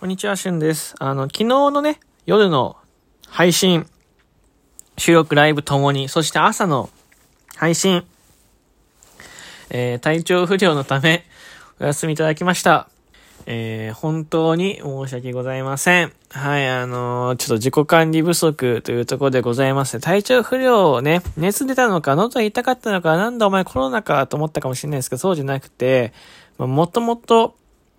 [0.00, 0.94] こんにちは、しゅんです。
[0.98, 2.78] あの、昨日のね、夜の
[3.28, 3.86] 配信、
[4.96, 6.88] 収録ライブともに、そして朝の
[7.54, 8.06] 配信、
[9.68, 11.26] えー、体調不良のため、
[11.80, 12.88] お休みいただきました。
[13.44, 16.14] えー、本当に申し訳ございません。
[16.30, 20.00] はい、あのー、ちょっと自己管理不足というところでございます。
[20.00, 26.14] 体調不良をね、熱出たのか、喉痛かったのか、なんだお前コロナかと思ったかもしれないですけど、そうじゃなくて、
[26.56, 27.54] まあ、もともと、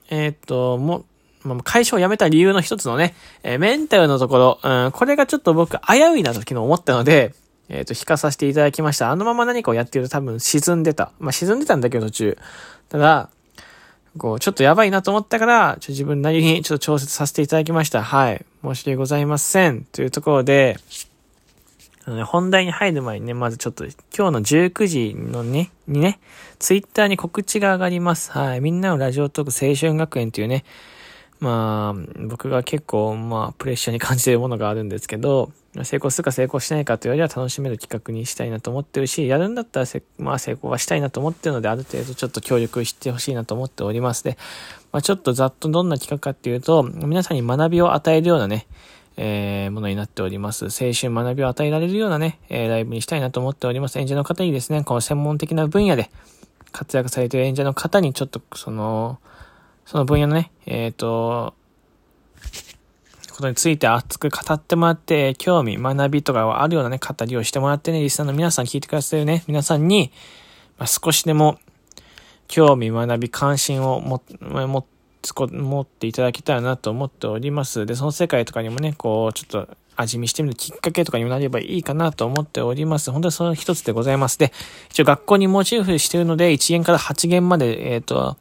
[0.10, 1.06] えっ、と、も、
[1.44, 7.34] まあ、会社を辞めた理由の一つのね、えー、メンタルのところ、うん、これがちょっと僕危ういなと昨日思ったので、
[7.70, 9.12] えっ、ー、と、引かさせていただきました。
[9.12, 11.14] あのまま何かをやっていると多分沈んでた。
[11.20, 12.38] まあ、沈んでたんだけど途中。
[12.90, 13.30] ただ、
[14.18, 18.04] こう、ちょっとやばいなと思ったから、ちょ自分なりにちょっと調節させていただきました。
[18.04, 18.46] はい。
[18.62, 19.86] 申し訳ございません。
[19.86, 20.78] というところで、
[22.26, 26.20] 本題に入る前にね、まずちょっと今日の19時のね、にね、
[26.60, 28.32] ツイッターに告知が上がります。
[28.32, 28.60] はい。
[28.60, 30.66] みんなのラジオトーク青春学園というね、
[31.42, 35.52] まあ、僕が結構、まあ、プレッシャーに感じているものがあるんですけど、
[35.84, 39.86] 成功するか成功しないかというよりは楽しめる企画にしたいなと思ってるし、やるんだったら
[40.20, 44.38] まあ、成功はしたいなと思ってるので、ある程度ちょっと協力してほしいなと思っておりますで、
[44.92, 48.68] まあ、ちょっとざっとどんな企画かっていうと、皆さんに学びを与えるようなね、
[49.18, 50.66] えー、ものになっております。
[50.66, 53.98] 青春学びを与えられるようなね、えー、ライブにしたいなと思っております。
[53.98, 56.12] 演者の方にですね、この専門的な分野で
[56.72, 59.20] 活躍されている演者の方にちょっと、その、
[59.92, 61.54] その分野のね、えっ、ー、と、
[63.34, 70.14] ことについて熱く語ってもらって、興味、学びとかはあるようなね、語りをしてもらってね、リスナーの皆さん聞いてくださるね、皆さんに、
[70.78, 71.60] まあ、少しでも、
[72.48, 74.88] 興味、学び、関心をも、も、
[75.36, 77.86] 持っていただけたらなと思っております。
[77.86, 83.12] で、その世界とかにもね、こう、ちょっと味見してみるきっかけとかにもなればいいかなと思っております。
[83.12, 84.40] 本当にその一つでございます。
[84.40, 84.54] で、
[84.90, 88.38] 一応学校にモチーフしてるので、1限から8限まで、えっ、ー、と、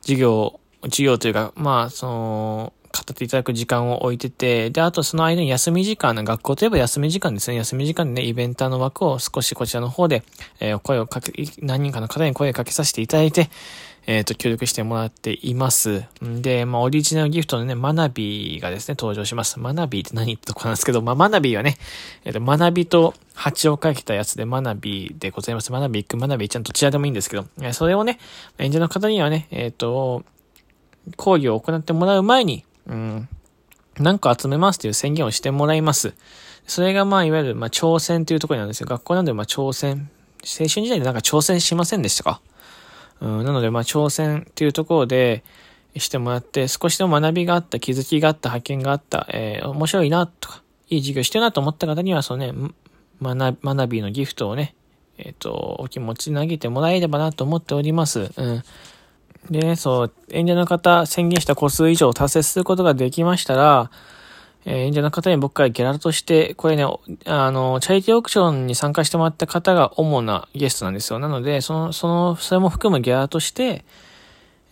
[0.00, 7.56] 授業、授業というか、まあ、その、語っていただく時間を置いてて、で、あとその間に休み時間、学校といえば休み時間ですね。
[7.56, 10.24] 休み時間でね、イベンターの枠を少しこちらの方で、
[10.58, 11.32] えー、声をかけ、
[11.62, 13.48] 何人かの方に声をかけさせていただいて、
[14.06, 16.04] えっ、ー、と、協力してもらっています。
[16.24, 19.60] んで、まあ、オリジナルギフトのね、マナビーがですね、登場します。
[19.60, 21.76] マナビーって何ってとこなんですけど、まあ、マナビーはね、
[22.24, 25.70] えっ、ー、と、マナビと蜂をかけたやつでマナビーでございます。
[25.70, 28.18] マナビーくん、マナビーちゃんどちらでもいいんですけどえ、それをね、
[28.58, 30.24] 演者の方にはね、えっ、と、
[31.16, 33.28] 講義を行ってもらう前に、うん、
[33.98, 36.14] 何個集めますという宣言をしてもらいます。
[36.66, 38.86] それがまあ、いわゆる、まあ、挑戦というところなんですよ。
[38.86, 40.10] 学校なんで、まあ、挑戦。
[40.42, 42.40] 青春時代でなんか挑戦しませんでしたか？
[43.20, 45.44] うん、なので、まあ、挑戦というところで、
[45.96, 52.52] してもらって、少しでも学びがあった、気づきがあった、発見があった、えー、面白いな、とか、いい授業してるなと思った方には、そのね、
[53.20, 54.76] 学、学びのギフトをね、
[55.18, 58.30] えっ、ー、と、お気持ち投げてもらえればなと思っております。
[58.36, 58.62] うん。
[59.48, 63.90] でね、そう、演者の方、宣言した個数以上を達成することができましたら、
[64.64, 66.84] えー、演者の方に僕からギャラとして、これね、
[67.24, 71.18] あの、チャリティーオークションに参加してもらった方が主なゲストなんですよ。
[71.18, 73.84] なので、その、その、それも含むギャラとして、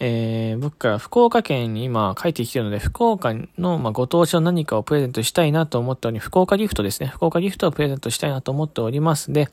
[0.01, 7.09] えー、僕から福岡県に今帰ってきてるので、福岡の、まあ、ご当地の何かをプレゼントしたいなと思っており、福岡ギフトですね。
[7.09, 9.49] 福岡ギフトをプレゼントしたいなと思っておりますで、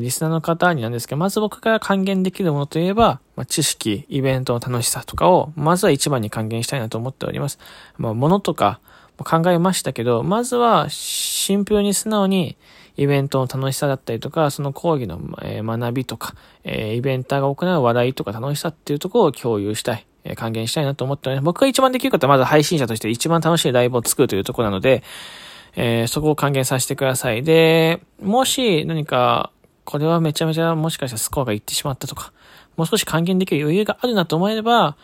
[0.00, 7.58] リスナーの方になんですけど、まず僕から還元できるものといえば、まあ、知識、イベントの楽しさとかを、まずは一番に還元したいなと思っております。
[7.96, 8.80] まあ、物とか
[9.18, 12.56] 考えましたけど、まずはシンプルに素直に
[12.96, 16.34] イベントの楽しさだったりとか、その講義の、学びとか、
[16.64, 20.06] イベンターが行う話題とか楽しさっていうところを共有したい。
[20.36, 21.44] 還元したいなと思っております。
[21.44, 25.02] 僕が一番できることはまず配信者として一番楽しいライブを作るというところなので、
[25.76, 27.42] えー、そこを還元させてください。
[27.42, 29.50] で、もし何か
[29.84, 32.32] これはめちゃめちゃもしかしたらスコアがいってしまったとか、
[32.76, 34.96] もう少し還元できる余裕があるなと思えれば、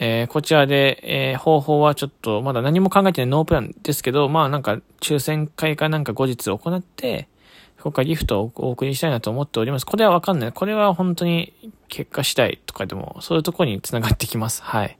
[0.00, 7.28] えー、こちらで、えー、方法はちょっと、まだ何も考えてないノープランですけど、まあなんか、抽選会かなんか後日行って、
[7.76, 9.86] 福岡ギフトをお送りしたいなと思っております。
[9.86, 10.52] これはわかんない。
[10.52, 11.52] これは本当に
[11.88, 14.62] 結果したいとかでも、そういうところに繋がってきます。
[14.62, 14.98] はい。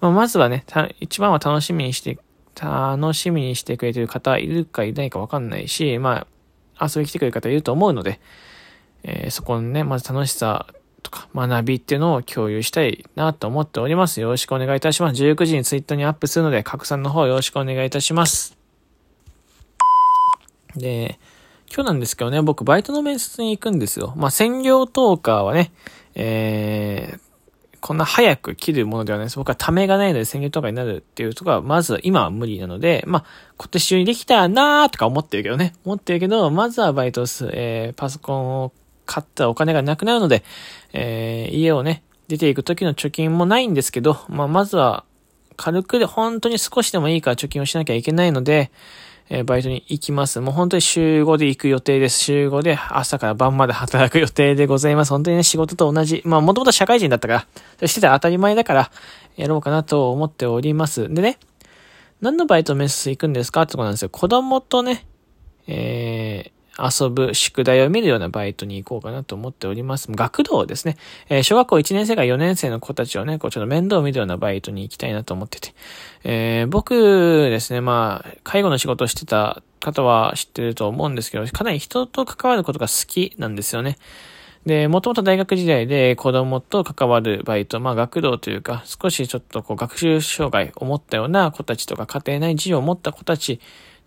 [0.00, 0.64] まあ、まずはね、
[1.00, 2.18] 一番は楽しみにして、
[2.60, 6.26] 楽しみにしてくれてる方いるかいないかわかんないし、ま
[6.78, 8.20] あ、遊びに来てくれる方いると思うので、
[9.04, 10.66] えー、そこのね、まず楽しさ
[11.02, 14.20] とか学びっていうのを共有したいなと思っております。
[14.20, 15.22] よろしくお願いいたします。
[15.22, 18.56] 19時にツイッターにアップするので、拡散の方よろしくお願いいたします。
[20.74, 21.18] で、
[21.72, 24.14] 今日なんですけどね、僕バイトの面接に行くんですよ。
[24.16, 25.72] まあ、専業トーカーはね、
[26.14, 27.20] えー、
[27.80, 29.36] こんな早く切るものではないです。
[29.36, 33.24] 僕はためがないので専業トーカーになるっていうところは、まずは今は無理なので、まあ、
[33.58, 35.74] 今年中にできたらなーとか思ってるけどね。
[35.84, 38.72] 思ってるけど、まずはバイトす、えー、パソコンを
[39.06, 40.44] 買ったお金がなくなるので、
[40.92, 45.04] えー、家をね、出ていく時の貯金もないんですけど、まあ、まずは、
[45.56, 48.70] 軽くで本当に少しでもいいから貯金をしなきゃいけないので、
[49.30, 50.40] えー、バイトに行きます。
[50.40, 52.18] もう本当に週5で行く予定です。
[52.18, 55.10] 週5で朝から晩まで働く予定でございます。
[55.10, 56.22] 本当にね、仕事と同じ。
[56.26, 57.46] まあ、もともと社会人だったから、
[57.80, 58.90] そしてた当たり前だから、
[59.36, 61.12] やろうかなと思っております。
[61.12, 61.38] でね、
[62.20, 64.08] 何のバイトメス行くんですかってことなんですよ。
[64.10, 65.06] 子供とね、
[65.66, 70.10] えー、遊ぶ宿題を見るようなバイトに行こうかなと思っております。
[70.10, 70.96] 学童ですね。
[71.28, 75.74] えー、小学校1年生から4年生の子たちをね、こうちょっと面倒を見るようなバイトに行きたいなと思ってて。
[76.24, 76.94] えー、僕
[77.50, 83.98] ですね、まあ、介護の仕事をしてた方は知ってると思うんですけど、かなり人と関わることが好きなんですよね。
[84.66, 93.60] で、もともと大学時代で子供と関わるバイト、まあ学童というか、少しちょっとこう学習障害を持ったような子たちとか家庭内事情を持った子たち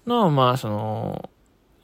[0.07, 1.29] の、まあその、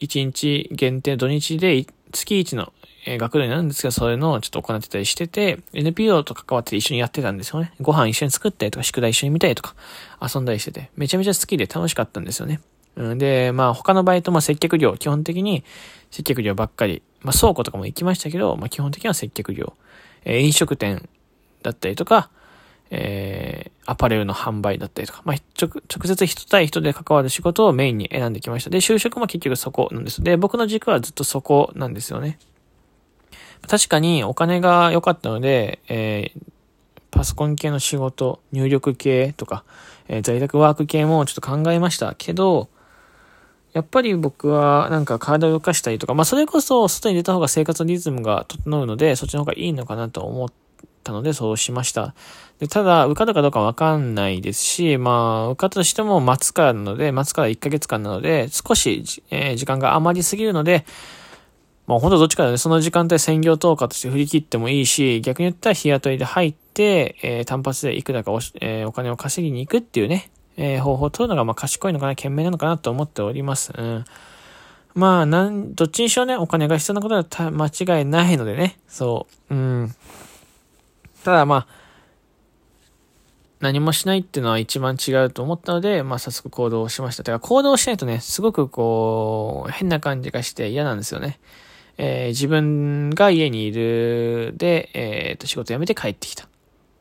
[0.04, 2.74] 1日限定土日で月1の
[3.06, 7.74] 学童になるんですけど、そういうのをちょっと行ってたりしてて、NPO と関わって一緒にやってたんですよね。
[7.82, 9.76] ご飯一緒に作ったりとか、宿題一緒に見たりとか、
[10.22, 12.62] 遊んだりしてて、めちゃめちゃ好きで楽しかったんですよね。
[12.96, 15.64] で、まあ他のバイトも接客業、基本的に
[16.12, 17.02] 接客業ばっかり。
[17.22, 19.74] まあ倉庫とかも行きましたけど、まあ基本的には接客業。
[20.26, 21.10] えー、飲食店
[21.62, 22.30] だったりとか、
[22.92, 23.53] えー、
[23.94, 28.72] アパレルの販売だったりとか、まあ、直、直接人対人で関わる仕事をメインに選んできました。
[28.72, 30.24] で、就職も結局そこなんです。
[30.24, 32.40] で、僕の軸はずっとそこなんですよね。
[33.68, 36.42] 確かにお金が良かったので、えー、
[37.12, 39.64] パソコン系の仕事、入力系とか、
[40.08, 42.70] えー、在宅ワーク系もちょっと考えましたけど、
[43.74, 50.63] やっぱり僕はなんか体を動かしたりとか、まあそれこそ外に出た方が生活リズムが整うので、そっちの方がいいのかなと思って
[51.04, 52.16] たのでそうしました。
[52.60, 60.86] でただ、受かるかどうかわかんないですし、まあ、受かったとしても待つからなので、待つから1ヶ月間なので、少し、えー、時間が余りすぎるので、
[61.86, 73.74] まあ本当どっちかでね、その時間帯専業投下として振り切ってもいいし、逆に言ったら日雇いで入って、えー、単発でいくらかお,、えー、お金を稼ぎに行くっていうね、えー、方法を取るのがまあ賢いのかな、賢明なのかなと思っております。
[73.76, 74.06] うん。
[74.96, 79.54] まあ、なん、どっちにしろね、お金が必要なことは間違いないのでね、そう。
[79.54, 79.96] うん。
[81.24, 81.68] ただまあ、
[83.62, 87.24] 何もしないっていうのは一番違うと思ったので、まあ早速行動をしました。
[87.24, 91.40] てか行動しないとね、すごくこう、変な感じがして嫌なんですよね。
[91.98, 96.48] えー、自分が家にいるで、えー、と、仕事辞めて帰ってきた。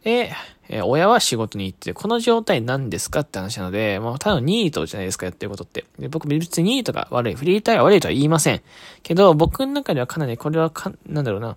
[0.04, 0.32] で、
[0.68, 5.84] えー、親は仕事に行って、この状態何ですかって話なので、もうただのニートじゃないですか、やってることって。
[5.98, 8.62] で僕別にニートが悪い、フリーターが悪いとは言いません。
[9.02, 11.56] けど、僕の中ではかなりこれはか、なんだろうな、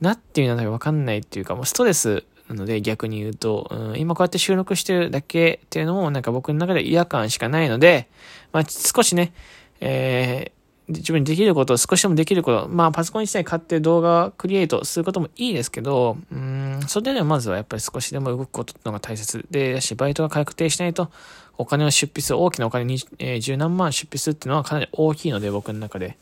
[0.00, 8.08] なっていうのはわかんないっていうか、もうストレスなので逆に言うと、うん、今こうやって収録してるだけっていうのもなんか僕の中で違和感しかないので、
[8.52, 9.32] まあ少しね、
[9.80, 21.10] えー、自分にできること、少しでもできること、まあパソコン自体買って動画クリエイトすることもいいですけど、うん、それでもまずはやっぱり少しでも動くことのが大切で、だし、バイトが確定しないと、
[21.58, 26.16] お金を出費する、大きなお金に、えー、十何万出費するっていうのはかなり大きいので、僕の中で。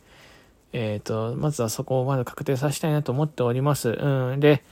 [0.73, 3.91] えっ、ー、と、まずはそこをまず確定させたいなと思っております。
[3.91, 4.41] うん。
[4.41, 4.63] で、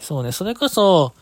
[0.00, 1.14] そうね、それこそ、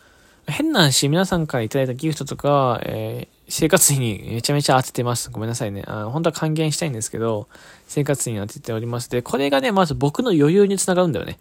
[0.49, 5.31] 変な話、皆さんからいただいたギフトとか、えー、生活費にめちゃめちゃ当ててます。
[5.31, 5.83] ごめんなさいね。
[5.87, 7.49] あ本当は還元したいんですけど、
[7.87, 9.11] 生活費に当てております。
[9.11, 11.39] で、これがね、まず僕の余裕につながるんだよね。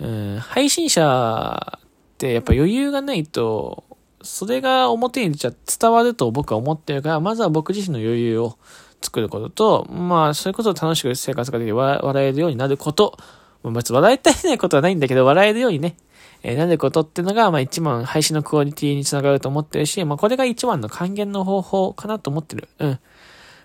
[0.00, 1.80] うん、配信者っ
[2.18, 3.84] てやっぱ余裕がないと、
[4.22, 8.58] それが表に出ちゃ伝わると僕は思ってるから、まずは僕自身の余裕を
[9.02, 13.16] 作ることと、まあ、それこそ楽しく生活ができて笑えるようになること、
[13.64, 15.96] 別に笑いたいないことはないんだけど、笑えるようにね、
[16.42, 22.68] えー、なることってのが、まあ一番配信のクオリティにつながると思ってるし、まあこれが一番の還元の方法かなと思ってる。
[22.80, 22.90] うん。
[22.90, 22.98] ま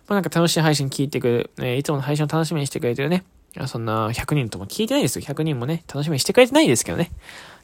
[0.10, 3.24] あなんか楽しい配信聞いてくる、えー、いつもの配信を楽しみにしてくれてるね。
[3.66, 5.26] そんな100人とも聞いてないですよ。
[5.26, 7.12] 100人もね、楽しみにしてくれてないですけどね。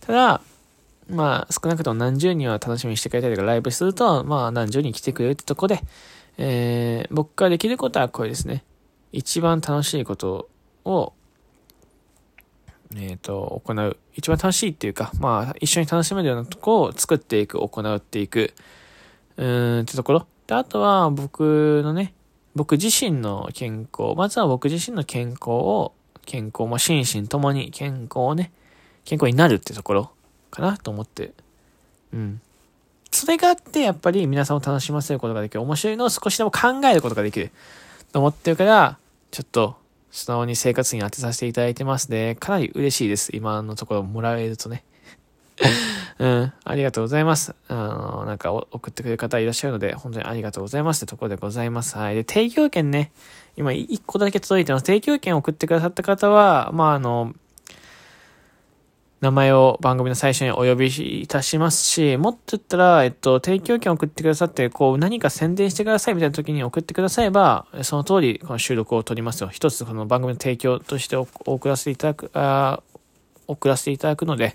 [0.02, 0.42] ただ、
[1.08, 5.82] まあ少なくとも何十人は楽しみにしてくれたりとかライブすると、まあ何十人来てくれるってとこで、
[6.38, 8.64] えー、僕ができることはこれですね。
[9.12, 10.50] 一番楽しいこと
[10.86, 11.14] を
[12.96, 13.98] えっ、ー、と、行う。
[14.16, 18.54] 一番楽しいっていうか、まあ、一緒に楽しめるようなとこを作っていく、行うっていく、
[19.38, 20.28] うーん、ってところ。
[20.48, 22.14] で、あとは、僕のね、
[22.56, 25.94] 僕自身の健康、まずは僕自身の健康を、
[26.26, 28.52] 健康も心身ともに健康をね、
[29.06, 30.12] 健康になるってところ
[30.52, 31.34] かなと思って。
[32.14, 32.42] うん。
[33.14, 35.62] それがあって、やっぱり皆さんを楽しませることができる。
[35.62, 37.52] 面白いのを少しでも考えることができる。
[38.12, 38.98] と思ってるから、
[39.32, 39.76] ちょっと、
[40.12, 42.36] 素直に生活に当てさせていただいてますね。
[42.36, 43.36] かなり嬉しいです。
[43.36, 44.84] 今のところもらえるとね。
[46.20, 47.56] うん、ありがとうございます。
[47.68, 51.98] あの、なんか送ってくれる方いらっしゃるので、本当にありがとうございますってところでございます。
[51.98, 52.16] はい。
[52.16, 53.12] で、提供券ね、
[53.58, 54.86] 今1個だけ届いてます。
[54.86, 57.34] 提供券送ってくださった方は、まあ、あの、
[59.24, 69.48] 名前を番組の最初にお呼びいたしますし、もっと言ったら、えっと、提供権を送ってくださって、こう、何か宣伝してくださいみたいな時に送ってくだされば、その通り、この収録を取りますよ。
[69.48, 72.84] 一つ、この番組の提供として送らせていただく、あ
[73.48, 74.54] 送らせていただくので、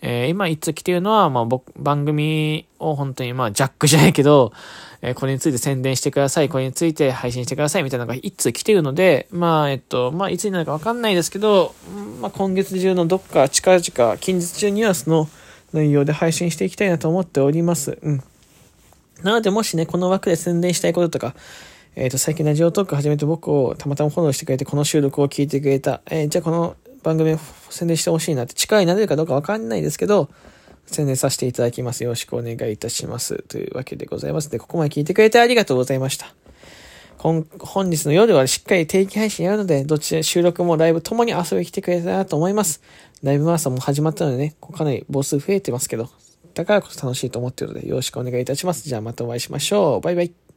[0.00, 4.52] えー、今いつ来てるのは、まあ僕、番組を本当にまあジャックじゃないけど、
[5.02, 11.74] えー、これについて宣伝してください、これについて配信してくださいみたいなのがいつ来てるので、まあえっと、まあいつになるかわかんないですけど、
[12.20, 15.28] まあ今月中のどっか近々、近日中にはその
[15.72, 17.98] 内容で配信していきたいなと思っております。
[18.02, 18.22] うん。
[19.22, 21.34] なのでもしね、この枠で宣伝したいこととか、
[21.96, 26.00] えっ、ー、と、最近ラジオトーク始めて僕をたまたまフォローしてくれて、この収録を聞いてくれた。
[26.06, 27.36] えー、じゃあこの番組
[27.70, 30.28] 宣伝してほしいなって、力になれるかどうかわかんないですけど、
[30.86, 32.02] 宣伝させていただきます。
[32.02, 33.42] よろしくお願いいたします。
[33.48, 36.34] というわけでございますで、ここまで聞いてくれてありがとうございました。
[37.18, 37.44] 本
[37.90, 42.80] 日の夜はしっかり定期配信やるので、どっちで収録もライブともに遊びに来てくれたらと思います。
[43.22, 46.08] ライブマラソンも始まったのでね、かなり母数増えてますけど、
[46.54, 48.84] だからこそ楽しいと思っているので、よろしくお願いいたします。
[48.84, 50.00] じゃあまたお会いしましょう。
[50.00, 50.47] バイバイ。